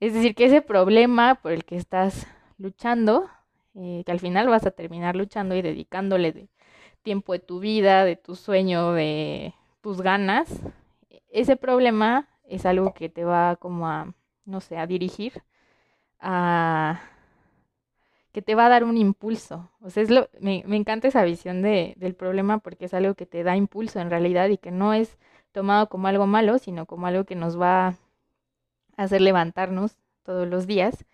Es 0.00 0.14
decir, 0.14 0.34
que 0.34 0.46
ese 0.46 0.62
problema 0.62 1.36
por 1.36 1.52
el 1.52 1.64
que 1.64 1.76
estás 1.76 2.26
luchando, 2.58 3.30
eh, 3.74 4.02
que 4.04 4.12
al 4.12 4.20
final 4.20 4.48
vas 4.48 4.66
a 4.66 4.72
terminar 4.72 5.14
luchando 5.16 5.54
y 5.54 5.62
dedicándole 5.62 6.48
tiempo 7.02 7.32
de 7.32 7.38
tu 7.38 7.60
vida, 7.60 8.04
de 8.04 8.16
tu 8.16 8.34
sueño, 8.34 8.92
de 8.92 9.54
tus 9.80 10.02
ganas, 10.02 10.60
ese 11.30 11.56
problema 11.56 12.28
es 12.44 12.66
algo 12.66 12.92
que 12.94 13.08
te 13.08 13.24
va 13.24 13.56
como 13.56 13.88
a, 13.88 14.12
no 14.44 14.60
sé, 14.60 14.76
a 14.76 14.86
dirigir 14.86 15.42
a 16.20 17.00
que 18.36 18.42
te 18.42 18.54
va 18.54 18.66
a 18.66 18.68
dar 18.68 18.84
un 18.84 18.98
impulso. 18.98 19.70
O 19.80 19.88
sea, 19.88 20.02
es 20.02 20.10
lo, 20.10 20.28
me, 20.40 20.62
me 20.66 20.76
encanta 20.76 21.08
esa 21.08 21.24
visión 21.24 21.62
de, 21.62 21.94
del 21.96 22.14
problema 22.14 22.58
porque 22.58 22.84
es 22.84 22.92
algo 22.92 23.14
que 23.14 23.24
te 23.24 23.42
da 23.42 23.56
impulso 23.56 23.98
en 23.98 24.10
realidad 24.10 24.50
y 24.50 24.58
que 24.58 24.70
no 24.70 24.92
es 24.92 25.16
tomado 25.52 25.88
como 25.88 26.08
algo 26.08 26.26
malo, 26.26 26.58
sino 26.58 26.84
como 26.84 27.06
algo 27.06 27.24
que 27.24 27.34
nos 27.34 27.58
va 27.58 27.86
a 27.86 27.94
hacer 28.98 29.22
levantarnos 29.22 29.96
todos 30.22 30.46
los 30.46 30.66
días. 30.66 31.06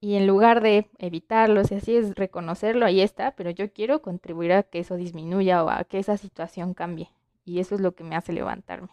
Y 0.00 0.14
en 0.14 0.26
lugar 0.26 0.62
de 0.62 0.88
evitarlo, 0.96 1.62
si 1.64 1.74
así 1.74 1.94
es 1.94 2.14
reconocerlo, 2.14 2.86
ahí 2.86 3.02
está, 3.02 3.32
pero 3.32 3.50
yo 3.50 3.70
quiero 3.70 4.00
contribuir 4.00 4.54
a 4.54 4.62
que 4.62 4.78
eso 4.78 4.96
disminuya 4.96 5.62
o 5.62 5.68
a 5.68 5.84
que 5.84 5.98
esa 5.98 6.16
situación 6.16 6.72
cambie. 6.72 7.10
Y 7.44 7.60
eso 7.60 7.74
es 7.74 7.82
lo 7.82 7.92
que 7.92 8.02
me 8.02 8.16
hace 8.16 8.32
levantarme. 8.32 8.88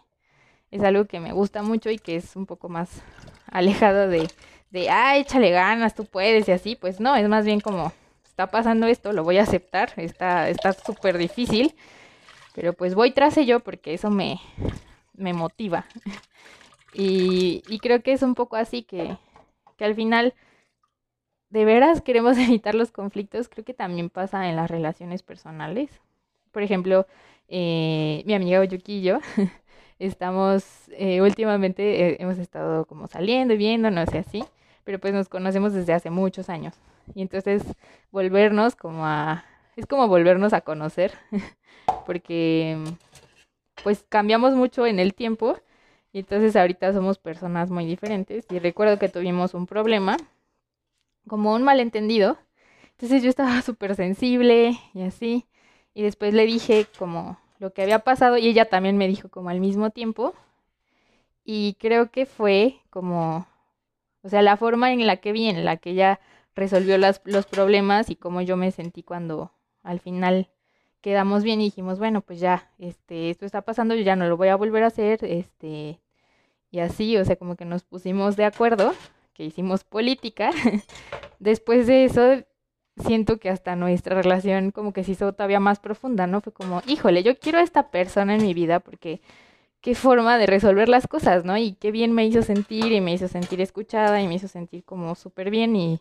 Es 0.69 0.83
algo 0.83 1.05
que 1.05 1.21
me 1.21 1.31
gusta 1.31 1.63
mucho 1.63 1.89
y 1.91 1.97
que 1.97 2.17
es 2.17 2.35
un 2.35 2.45
poco 2.45 2.67
más 2.67 3.01
alejado 3.49 4.09
de 4.09 4.27
de, 4.69 4.89
ah, 4.89 5.17
échale 5.17 5.51
ganas, 5.51 5.95
tú 5.95 6.05
puedes 6.05 6.47
y 6.47 6.51
así, 6.51 6.75
pues 6.75 6.99
no, 6.99 7.15
es 7.15 7.27
más 7.29 7.45
bien 7.45 7.59
como, 7.59 7.91
está 8.23 8.47
pasando 8.47 8.87
esto, 8.87 9.13
lo 9.13 9.23
voy 9.23 9.37
a 9.37 9.43
aceptar, 9.43 9.93
está 9.97 10.49
está 10.49 10.73
súper 10.73 11.17
difícil, 11.17 11.73
pero 12.55 12.73
pues 12.73 12.95
voy 12.95 13.11
tras 13.11 13.37
ello 13.37 13.61
porque 13.61 13.93
eso 13.93 14.09
me, 14.09 14.39
me 15.13 15.33
motiva. 15.33 15.85
Y, 16.93 17.63
y 17.67 17.79
creo 17.79 18.01
que 18.01 18.13
es 18.13 18.23
un 18.23 18.35
poco 18.35 18.55
así 18.55 18.83
que, 18.83 19.17
que 19.77 19.85
al 19.85 19.95
final 19.95 20.33
de 21.49 21.65
veras 21.65 22.01
queremos 22.01 22.37
evitar 22.37 22.75
los 22.75 22.91
conflictos, 22.91 23.49
creo 23.49 23.65
que 23.65 23.73
también 23.73 24.09
pasa 24.09 24.49
en 24.49 24.55
las 24.55 24.69
relaciones 24.69 25.23
personales. 25.23 25.89
Por 26.51 26.63
ejemplo, 26.63 27.07
eh, 27.47 28.23
mi 28.25 28.33
amiga 28.33 28.59
Oyuki 28.59 28.99
y 28.99 29.01
yo 29.03 29.19
estamos, 29.99 30.63
eh, 30.91 31.21
últimamente 31.21 32.09
eh, 32.09 32.17
hemos 32.19 32.37
estado 32.37 32.85
como 32.85 33.07
saliendo 33.07 33.53
y 33.53 33.57
viendo, 33.57 33.91
no 33.91 34.05
sé 34.05 34.19
así, 34.19 34.43
pero 34.83 34.99
pues 34.99 35.13
nos 35.13 35.29
conocemos 35.29 35.73
desde 35.73 35.93
hace 35.93 36.09
muchos 36.09 36.49
años. 36.49 36.75
Y 37.15 37.21
entonces 37.21 37.63
volvernos 38.11 38.75
como 38.75 39.05
a, 39.05 39.45
es 39.75 39.85
como 39.85 40.07
volvernos 40.07 40.53
a 40.53 40.61
conocer, 40.61 41.13
porque 42.05 42.77
pues 43.83 44.05
cambiamos 44.09 44.53
mucho 44.53 44.85
en 44.85 44.99
el 44.99 45.13
tiempo 45.13 45.57
y 46.11 46.19
entonces 46.19 46.55
ahorita 46.55 46.93
somos 46.93 47.19
personas 47.19 47.69
muy 47.69 47.85
diferentes. 47.85 48.45
Y 48.49 48.59
recuerdo 48.59 48.97
que 48.97 49.09
tuvimos 49.09 49.53
un 49.53 49.67
problema, 49.67 50.17
como 51.27 51.53
un 51.53 51.63
malentendido. 51.63 52.37
Entonces 52.91 53.21
yo 53.21 53.29
estaba 53.29 53.61
súper 53.63 53.95
sensible 53.95 54.79
y 54.93 55.03
así. 55.03 55.45
Y 55.93 56.03
después 56.03 56.33
le 56.33 56.45
dije 56.45 56.85
como 56.97 57.39
lo 57.59 57.73
que 57.73 57.83
había 57.83 57.99
pasado 57.99 58.37
y 58.37 58.47
ella 58.47 58.65
también 58.65 58.97
me 58.97 59.07
dijo 59.07 59.29
como 59.29 59.49
al 59.49 59.59
mismo 59.59 59.89
tiempo. 59.89 60.33
Y 61.43 61.77
creo 61.79 62.11
que 62.11 62.25
fue 62.25 62.81
como 62.89 63.47
o 64.27 64.29
sea, 64.29 64.41
la 64.41 64.57
forma 64.57 64.91
en 64.91 65.07
la 65.07 65.17
que 65.17 65.31
vi, 65.31 65.47
en 65.47 65.63
la 65.63 65.77
que 65.77 65.91
ella 65.91 66.19
resolvió 66.53 66.97
las, 66.97 67.21
los 67.23 67.45
problemas 67.45 68.09
y 68.09 68.17
cómo 68.17 68.41
yo 68.41 68.57
me 68.57 68.71
sentí 68.71 69.01
cuando 69.01 69.53
al 69.83 70.01
final 70.01 70.49
quedamos 70.99 71.43
bien 71.43 71.61
y 71.61 71.65
dijimos, 71.65 71.97
bueno, 71.97 72.19
pues 72.19 72.41
ya, 72.41 72.69
este, 72.77 73.29
esto 73.29 73.45
está 73.45 73.61
pasando, 73.61 73.95
yo 73.95 74.01
ya 74.01 74.17
no 74.17 74.27
lo 74.27 74.35
voy 74.35 74.49
a 74.49 74.57
volver 74.57 74.83
a 74.83 74.87
hacer, 74.87 75.23
este, 75.23 76.01
y 76.71 76.79
así, 76.79 77.15
o 77.15 77.23
sea, 77.23 77.37
como 77.37 77.55
que 77.55 77.63
nos 77.63 77.83
pusimos 77.83 78.35
de 78.35 78.43
acuerdo, 78.43 78.93
que 79.33 79.45
hicimos 79.45 79.85
política. 79.85 80.51
Después 81.39 81.87
de 81.87 82.03
eso, 82.03 82.43
siento 83.05 83.37
que 83.37 83.49
hasta 83.49 83.75
nuestra 83.75 84.21
relación 84.21 84.71
como 84.71 84.93
que 84.93 85.03
se 85.03 85.11
hizo 85.11 85.33
todavía 85.33 85.59
más 85.59 85.79
profunda, 85.79 86.27
¿no? 86.27 86.41
Fue 86.41 86.53
como, 86.53 86.81
híjole, 86.87 87.23
yo 87.23 87.37
quiero 87.39 87.59
a 87.59 87.61
esta 87.61 87.89
persona 87.89 88.35
en 88.35 88.41
mi 88.41 88.53
vida 88.53 88.79
porque 88.79 89.21
qué 89.81 89.95
forma 89.95 90.37
de 90.37 90.47
resolver 90.47 90.89
las 90.89 91.07
cosas, 91.07 91.45
¿no? 91.45 91.57
Y 91.57 91.73
qué 91.73 91.91
bien 91.91 92.11
me 92.11 92.25
hizo 92.25 92.41
sentir 92.41 92.91
y 92.91 93.01
me 93.01 93.13
hizo 93.13 93.27
sentir 93.27 93.61
escuchada 93.61 94.21
y 94.21 94.27
me 94.27 94.35
hizo 94.35 94.47
sentir 94.47 94.83
como 94.83 95.15
súper 95.15 95.49
bien 95.49 95.75
y 95.75 95.99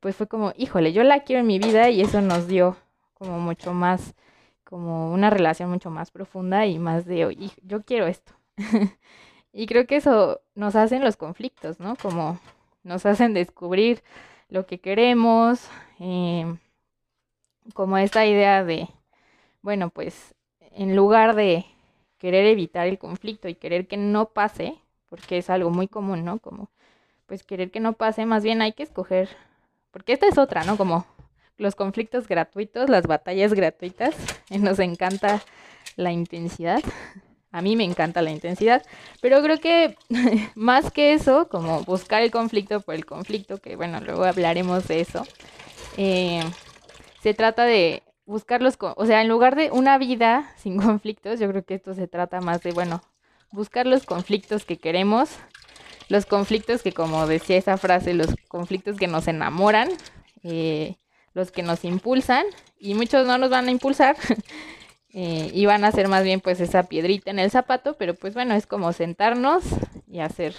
pues 0.00 0.16
fue 0.16 0.26
como, 0.26 0.52
híjole, 0.56 0.92
yo 0.92 1.02
la 1.02 1.20
quiero 1.20 1.40
en 1.40 1.46
mi 1.46 1.58
vida 1.58 1.88
y 1.90 2.02
eso 2.02 2.20
nos 2.20 2.46
dio 2.46 2.76
como 3.14 3.40
mucho 3.40 3.72
más, 3.72 4.14
como 4.62 5.12
una 5.12 5.30
relación 5.30 5.70
mucho 5.70 5.90
más 5.90 6.10
profunda 6.10 6.66
y 6.66 6.78
más 6.78 7.06
de, 7.06 7.24
oye, 7.24 7.50
yo 7.62 7.82
quiero 7.82 8.06
esto. 8.06 8.34
y 9.52 9.66
creo 9.66 9.86
que 9.86 9.96
eso 9.96 10.42
nos 10.54 10.76
hacen 10.76 11.02
los 11.02 11.16
conflictos, 11.16 11.80
¿no? 11.80 11.96
Como 11.96 12.38
nos 12.82 13.06
hacen 13.06 13.32
descubrir 13.32 14.02
lo 14.48 14.66
que 14.66 14.80
queremos, 14.80 15.68
em, 15.98 16.58
como 17.72 17.98
esta 17.98 18.26
idea 18.26 18.64
de, 18.64 18.88
bueno, 19.62 19.90
pues 19.90 20.34
en 20.72 20.96
lugar 20.96 21.34
de 21.34 21.66
querer 22.18 22.46
evitar 22.46 22.86
el 22.86 22.98
conflicto 22.98 23.48
y 23.48 23.54
querer 23.54 23.86
que 23.86 23.96
no 23.96 24.30
pase, 24.30 24.78
porque 25.08 25.38
es 25.38 25.50
algo 25.50 25.70
muy 25.70 25.88
común, 25.88 26.24
¿no? 26.24 26.38
Como, 26.38 26.70
pues 27.26 27.42
querer 27.44 27.70
que 27.70 27.80
no 27.80 27.94
pase, 27.94 28.26
más 28.26 28.42
bien 28.42 28.62
hay 28.62 28.72
que 28.72 28.82
escoger, 28.82 29.28
porque 29.90 30.12
esta 30.12 30.26
es 30.26 30.38
otra, 30.38 30.64
¿no? 30.64 30.76
Como 30.76 31.06
los 31.56 31.74
conflictos 31.74 32.26
gratuitos, 32.28 32.88
las 32.90 33.06
batallas 33.06 33.54
gratuitas, 33.54 34.14
nos 34.50 34.78
encanta 34.78 35.42
la 35.96 36.12
intensidad. 36.12 36.80
A 37.54 37.62
mí 37.62 37.76
me 37.76 37.84
encanta 37.84 38.20
la 38.20 38.32
intensidad, 38.32 38.84
pero 39.20 39.40
creo 39.40 39.60
que 39.60 39.96
más 40.56 40.90
que 40.90 41.12
eso, 41.12 41.48
como 41.48 41.84
buscar 41.84 42.20
el 42.20 42.32
conflicto 42.32 42.80
por 42.80 42.96
el 42.96 43.06
conflicto, 43.06 43.58
que 43.58 43.76
bueno, 43.76 44.00
luego 44.00 44.24
hablaremos 44.24 44.88
de 44.88 45.00
eso, 45.00 45.24
eh, 45.96 46.42
se 47.22 47.32
trata 47.32 47.64
de 47.64 48.02
buscarlos, 48.26 48.76
o 48.80 49.06
sea, 49.06 49.22
en 49.22 49.28
lugar 49.28 49.54
de 49.54 49.70
una 49.70 49.98
vida 49.98 50.52
sin 50.58 50.82
conflictos, 50.82 51.38
yo 51.38 51.48
creo 51.48 51.64
que 51.64 51.74
esto 51.74 51.94
se 51.94 52.08
trata 52.08 52.40
más 52.40 52.60
de, 52.64 52.72
bueno, 52.72 53.02
buscar 53.52 53.86
los 53.86 54.04
conflictos 54.04 54.64
que 54.64 54.78
queremos, 54.78 55.30
los 56.08 56.26
conflictos 56.26 56.82
que, 56.82 56.90
como 56.90 57.24
decía 57.28 57.56
esa 57.56 57.76
frase, 57.76 58.14
los 58.14 58.34
conflictos 58.48 58.96
que 58.96 59.06
nos 59.06 59.28
enamoran, 59.28 59.90
eh, 60.42 60.96
los 61.34 61.52
que 61.52 61.62
nos 61.62 61.84
impulsan, 61.84 62.46
y 62.80 62.94
muchos 62.94 63.28
no 63.28 63.38
nos 63.38 63.50
van 63.50 63.68
a 63.68 63.70
impulsar, 63.70 64.16
eh, 65.14 65.50
y 65.54 65.64
van 65.66 65.84
a 65.84 65.92
ser 65.92 66.08
más 66.08 66.24
bien 66.24 66.40
pues 66.40 66.60
esa 66.60 66.82
piedrita 66.82 67.30
en 67.30 67.38
el 67.38 67.50
zapato, 67.50 67.96
pero 67.96 68.14
pues 68.14 68.34
bueno, 68.34 68.54
es 68.54 68.66
como 68.66 68.92
sentarnos 68.92 69.64
y 70.06 70.20
hacer 70.20 70.54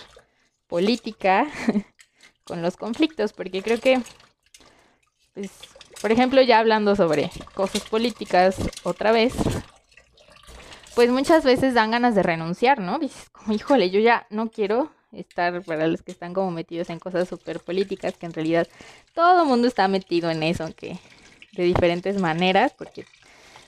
política 0.68 1.48
con 2.44 2.62
los 2.62 2.78
conflictos, 2.78 3.34
porque 3.34 3.62
creo 3.62 3.80
que 3.80 4.02
pues 5.34 5.52
por 6.02 6.12
ejemplo, 6.12 6.42
ya 6.42 6.60
hablando 6.60 6.96
sobre 6.96 7.32
cosas 7.54 7.82
políticas 7.84 8.58
otra 8.84 9.12
vez, 9.12 9.34
pues 10.94 11.10
muchas 11.10 11.44
veces 11.44 11.74
dan 11.74 11.92
ganas 11.92 12.16
de 12.16 12.24
renunciar, 12.24 12.80
¿no? 12.80 13.00
Dices, 13.00 13.30
como, 13.32 13.54
híjole, 13.54 13.90
yo 13.90 14.00
ya 14.00 14.28
no 14.30 14.50
quiero 14.50 14.92
estar 15.12 15.64
para 15.64 15.88
los 15.88 16.02
que 16.02 16.12
están 16.12 16.34
como 16.34 16.52
metidos 16.52 16.90
en 16.90 17.00
cosas 17.00 17.28
súper 17.28 17.60
políticas, 17.60 18.18
que 18.18 18.26
en 18.26 18.34
realidad 18.34 18.68
todo 19.14 19.44
el 19.44 19.48
mundo 19.48 19.68
está 19.68 19.88
metido 19.88 20.30
en 20.30 20.44
eso, 20.44 20.64
aunque 20.64 21.00
de 21.54 21.64
diferentes 21.64 22.20
maneras, 22.20 22.74
porque 22.78 23.06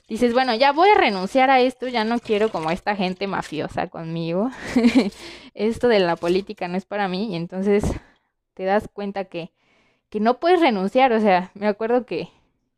dices, 0.08 0.32
bueno, 0.32 0.54
ya 0.54 0.72
voy 0.72 0.88
a 0.90 0.94
renunciar 0.94 1.50
a 1.50 1.60
esto, 1.60 1.88
ya 1.88 2.04
no 2.04 2.18
quiero 2.18 2.50
como 2.50 2.70
esta 2.70 2.96
gente 2.96 3.26
mafiosa 3.26 3.88
conmigo, 3.88 4.50
esto 5.54 5.88
de 5.88 6.00
la 6.00 6.16
política 6.16 6.68
no 6.68 6.76
es 6.76 6.84
para 6.84 7.08
mí, 7.08 7.32
y 7.32 7.36
entonces 7.36 7.84
te 8.54 8.64
das 8.64 8.88
cuenta 8.92 9.24
que 9.24 9.52
que 10.10 10.20
no 10.20 10.38
puedes 10.38 10.60
renunciar. 10.60 11.12
O 11.12 11.20
sea, 11.20 11.50
me 11.54 11.66
acuerdo 11.66 12.06
que 12.06 12.28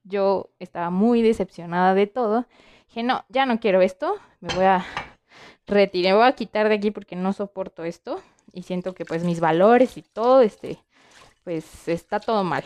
yo 0.05 0.51
estaba 0.59 0.91
muy 0.91 1.23
decepcionada 1.23 1.95
de 1.95 2.07
todo. 2.07 2.47
Dije, 2.89 3.03
no, 3.03 3.25
ya 3.29 3.47
no 3.47 3.61
quiero 3.61 3.83
esto, 3.83 4.17
me 4.41 4.53
voy 4.55 4.65
a 4.65 4.85
retirar, 5.67 6.17
voy 6.17 6.27
a 6.27 6.33
quitar 6.33 6.69
de 6.69 6.75
aquí 6.75 6.91
porque 6.91 7.15
no 7.15 7.33
soporto 7.33 7.85
esto 7.85 8.21
y 8.53 8.65
siento 8.65 8.95
que 8.95 9.05
pues 9.05 9.23
mis 9.23 9.39
valores 9.39 9.97
y 9.97 10.03
todo, 10.03 10.43
este, 10.43 10.81
pues 11.45 11.87
está 11.87 12.19
todo 12.19 12.43
mal. 12.43 12.65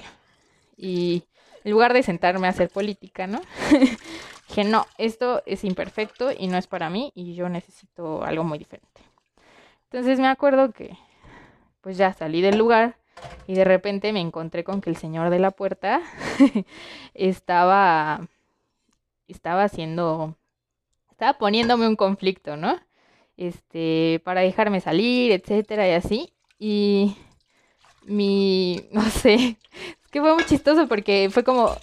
Y 0.76 1.24
en 1.62 1.72
lugar 1.72 1.92
de 1.92 2.02
sentarme 2.02 2.46
a 2.46 2.50
hacer 2.50 2.70
política, 2.70 3.26
¿no? 3.26 3.42
Dije, 4.54 4.70
no, 4.70 4.86
esto 4.98 5.42
es 5.46 5.64
imperfecto 5.64 6.30
y 6.30 6.46
no 6.46 6.56
es 6.56 6.68
para 6.68 6.88
mí 6.88 7.10
y 7.16 7.34
yo 7.34 7.48
necesito 7.48 8.22
algo 8.22 8.44
muy 8.44 8.56
diferente. 8.56 9.00
Entonces 9.90 10.20
me 10.20 10.28
acuerdo 10.28 10.70
que 10.70 10.96
pues 11.80 11.96
ya 11.96 12.12
salí 12.12 12.40
del 12.40 12.56
lugar 12.56 12.96
y 13.48 13.54
de 13.54 13.64
repente 13.64 14.12
me 14.12 14.20
encontré 14.20 14.62
con 14.62 14.80
que 14.80 14.90
el 14.90 14.96
señor 14.96 15.30
de 15.30 15.40
la 15.40 15.50
puerta 15.50 16.02
estaba 17.14 18.28
estaba 19.26 19.64
haciendo 19.64 20.36
estaba 21.10 21.36
poniéndome 21.36 21.88
un 21.88 21.96
conflicto, 21.96 22.56
¿no? 22.56 22.78
Este, 23.36 24.22
para 24.24 24.42
dejarme 24.42 24.80
salir, 24.80 25.32
etcétera 25.32 25.88
y 25.88 25.92
así. 25.94 26.32
Y 26.60 27.16
mi 28.04 28.88
no 28.92 29.02
sé, 29.02 29.34
es 29.34 30.10
que 30.12 30.20
fue 30.20 30.32
muy 30.32 30.44
chistoso 30.44 30.86
porque 30.86 31.28
fue 31.32 31.42
como 31.42 31.74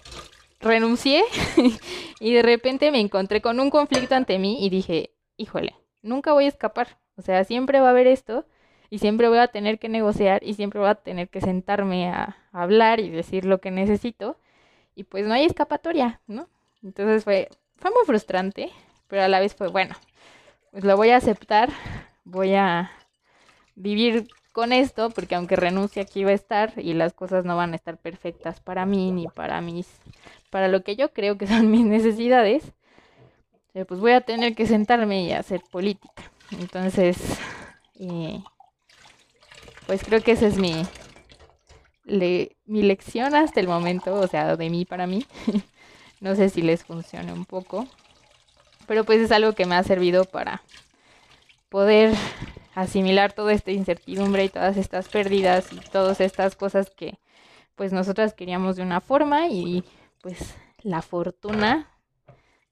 renuncié 0.62 1.24
y 2.20 2.34
de 2.34 2.42
repente 2.42 2.92
me 2.92 3.00
encontré 3.00 3.42
con 3.42 3.60
un 3.60 3.70
conflicto 3.70 4.16
ante 4.16 4.40
mí 4.40 4.66
y 4.66 4.70
dije, 4.70 5.12
"Híjole, 5.38 5.76
nunca 6.02 6.34
voy 6.34 6.46
a 6.46 6.50
escapar. 6.50 7.00
O 7.18 7.22
sea, 7.22 7.44
siempre 7.44 7.80
va 7.80 7.88
a 7.88 7.92
haber 7.92 8.08
esto 8.08 8.46
y 8.90 9.00
siempre 9.00 9.30
voy 9.30 9.38
a 9.40 9.48
tener 9.48 9.80
que 9.80 9.90
negociar 9.90 10.44
y 10.44 10.54
siempre 10.54 10.80
voy 10.80 10.90
a 10.90 10.96
tener 10.96 11.30
que 11.30 11.42
sentarme 11.42 12.10
a, 12.10 12.38
hablar 12.52 13.00
y 13.00 13.10
decir 13.10 13.46
lo 13.46 13.62
que 13.62 13.72
necesito 13.72 14.38
y 14.94 15.06
pues 15.06 15.26
no 15.26 15.34
hay 15.34 15.46
escapatoria, 15.46 16.20
¿no? 16.28 16.50
Entonces 16.84 17.24
fue, 17.24 17.48
fue 17.78 17.92
muy 17.92 18.04
frustrante, 18.06 18.72
pero 19.08 19.24
a 19.24 19.30
la 19.30 19.40
vez 19.40 19.56
fue 19.56 19.70
bueno, 19.70 19.96
pues 20.72 20.84
lo 20.84 20.98
voy 20.98 21.12
a 21.12 21.18
aceptar, 21.18 21.70
voy 22.26 22.56
a 22.56 22.92
vivir 23.76 24.28
con 24.52 24.74
esto 24.74 25.10
porque 25.10 25.36
aunque 25.36 25.56
renuncie 25.56 26.02
aquí 26.02 26.24
va 26.24 26.32
a 26.32 26.36
estar 26.36 26.74
y 26.78 26.94
las 26.94 27.14
cosas 27.14 27.46
no 27.46 27.56
van 27.56 27.74
a 27.74 27.76
estar 27.76 27.98
perfectas 27.98 28.60
para 28.60 28.86
mí 28.86 29.12
ni 29.12 29.28
para 29.28 29.62
mis 29.62 29.88
para 30.52 30.68
lo 30.68 30.84
que 30.84 30.96
yo 30.96 31.12
creo 31.12 31.38
que 31.38 31.48
son 31.48 31.72
mis 31.72 31.86
necesidades, 31.86 32.64
eh, 33.74 33.86
pues 33.86 34.00
voy 34.00 34.12
a 34.12 34.22
tener 34.22 34.54
que 34.54 34.68
sentarme 34.68 35.24
y 35.24 35.32
hacer 35.32 35.62
política. 35.72 36.24
Entonces, 36.52 37.18
eh, 38.00 38.44
pues 39.88 40.04
creo 40.04 40.22
que 40.22 40.34
esa 40.34 40.48
es 40.48 40.58
mi, 40.58 40.86
mi 42.04 42.82
lección 42.84 43.34
hasta 43.34 43.62
el 43.62 43.68
momento, 43.68 44.14
o 44.14 44.28
sea, 44.28 44.58
de 44.58 44.70
mí 44.70 44.86
para 44.86 45.08
mí. 45.08 45.26
no 46.20 46.36
sé 46.36 46.50
si 46.50 46.62
les 46.62 46.84
funcione 46.84 47.34
un 47.34 47.46
poco, 47.46 47.88
pero 48.86 49.06
pues 49.06 49.22
es 49.22 49.32
algo 49.32 49.54
que 49.54 49.66
me 49.66 49.76
ha 49.76 49.84
servido 49.84 50.26
para 50.26 50.62
poder 51.70 52.14
asimilar 52.74 53.34
toda 53.34 53.54
esta 53.54 53.72
incertidumbre 53.72 54.46
y 54.46 54.50
todas 54.50 54.78
estas 54.78 55.10
pérdidas 55.10 55.72
y 55.74 55.80
todas 55.92 56.22
estas 56.22 56.56
cosas 56.56 56.90
que 56.90 57.20
pues 57.76 57.94
nosotras 57.94 58.34
queríamos 58.34 58.76
de 58.76 58.84
una 58.84 59.02
forma 59.02 59.48
y 59.48 59.84
pues 60.22 60.56
la 60.84 61.02
fortuna 61.02 61.90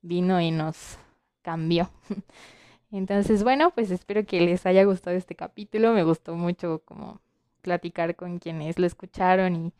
vino 0.01 0.39
y 0.39 0.51
nos 0.51 0.97
cambió. 1.41 1.89
Entonces, 2.91 3.43
bueno, 3.43 3.71
pues 3.71 3.91
espero 3.91 4.25
que 4.25 4.41
les 4.41 4.65
haya 4.65 4.83
gustado 4.83 5.15
este 5.15 5.35
capítulo. 5.35 5.93
Me 5.93 6.03
gustó 6.03 6.35
mucho 6.35 6.81
como 6.85 7.21
platicar 7.61 8.15
con 8.15 8.39
quienes 8.39 8.79
lo 8.79 8.87
escucharon 8.87 9.55
y 9.55 9.73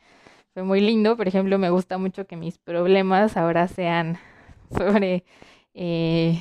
fue 0.54 0.64
muy 0.64 0.80
lindo. 0.80 1.18
Por 1.18 1.28
ejemplo, 1.28 1.58
me 1.58 1.70
gusta 1.70 1.98
mucho 1.98 2.28
que 2.28 2.36
mis 2.36 2.58
problemas 2.58 3.36
ahora 3.36 3.68
sean 3.68 4.20
sobre 4.78 5.24
eh, 5.74 6.40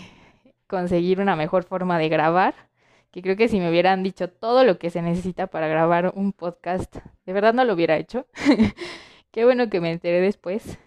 conseguir 0.67 1.21
una 1.21 1.37
mejor 1.37 1.65
forma 1.65 1.99
de 1.99 2.09
grabar. 2.09 2.68
Que 3.11 3.23
creo 3.23 3.37
que 3.37 3.49
si 3.49 3.59
me 3.59 3.71
hubieran 3.71 4.03
dicho 4.03 4.29
todo 4.29 4.65
lo 4.65 4.79
que 4.79 4.91
se 4.91 5.03
necesita 5.03 5.47
para 5.47 5.69
grabar 5.69 6.13
un 6.15 6.33
podcast, 6.33 6.97
de 7.27 7.33
verdad 7.33 7.55
no 7.55 7.65
lo 7.65 7.75
hubiera 7.75 7.97
hecho. 7.97 8.27
Qué 9.31 9.45
bueno 9.45 9.71
que 9.71 9.81
me 9.81 9.93
enteré 9.93 10.21
después. 10.21 10.79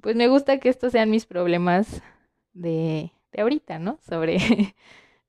Pues 0.00 0.16
me 0.16 0.28
gusta 0.28 0.58
que 0.58 0.68
estos 0.68 0.92
sean 0.92 1.10
mis 1.10 1.26
problemas 1.26 2.02
de 2.52 3.12
de 3.32 3.42
ahorita, 3.42 3.78
¿no? 3.78 3.98
Sobre, 4.08 4.38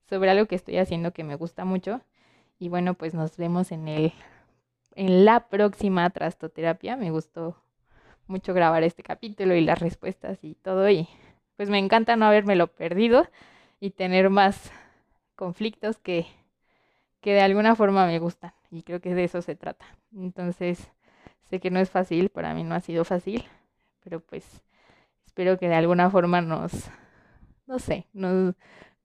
sobre 0.08 0.30
algo 0.30 0.46
que 0.46 0.54
estoy 0.54 0.78
haciendo 0.78 1.12
que 1.12 1.24
me 1.24 1.36
gusta 1.36 1.64
mucho. 1.64 2.00
Y 2.58 2.68
bueno, 2.68 2.94
pues 2.94 3.14
nos 3.14 3.36
vemos 3.36 3.72
en 3.72 3.88
el 3.88 4.12
en 4.96 5.24
la 5.24 5.48
próxima 5.48 6.08
trastoterapia. 6.10 6.96
Me 6.96 7.10
gustó 7.10 7.56
mucho 8.26 8.54
grabar 8.54 8.82
este 8.82 9.02
capítulo 9.02 9.54
y 9.54 9.62
las 9.62 9.78
respuestas 9.80 10.42
y 10.44 10.54
todo 10.54 10.88
y 10.90 11.08
pues 11.56 11.68
me 11.70 11.78
encanta 11.78 12.16
no 12.16 12.26
habérmelo 12.26 12.68
perdido 12.68 13.26
y 13.80 13.90
tener 13.90 14.30
más 14.30 14.70
conflictos 15.40 15.98
que 15.98 16.26
que 17.22 17.34
de 17.34 17.42
alguna 17.42 17.76
forma 17.76 18.06
me 18.06 18.18
gustan 18.18 18.52
y 18.70 18.82
creo 18.82 19.00
que 19.00 19.14
de 19.14 19.24
eso 19.24 19.42
se 19.42 19.56
trata. 19.56 19.86
Entonces, 20.14 20.90
sé 21.50 21.60
que 21.60 21.70
no 21.70 21.80
es 21.80 21.90
fácil, 21.90 22.30
para 22.30 22.54
mí 22.54 22.64
no 22.64 22.74
ha 22.74 22.80
sido 22.80 23.04
fácil, 23.04 23.44
pero 24.04 24.20
pues 24.20 24.62
espero 25.26 25.58
que 25.58 25.68
de 25.68 25.76
alguna 25.76 26.10
forma 26.10 26.40
nos 26.42 26.72
no 27.66 27.78
sé, 27.78 28.06
nos, 28.12 28.54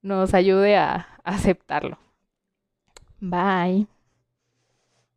nos 0.02 0.34
ayude 0.34 0.76
a 0.76 1.08
aceptarlo. 1.24 1.98
Bye. 3.20 3.86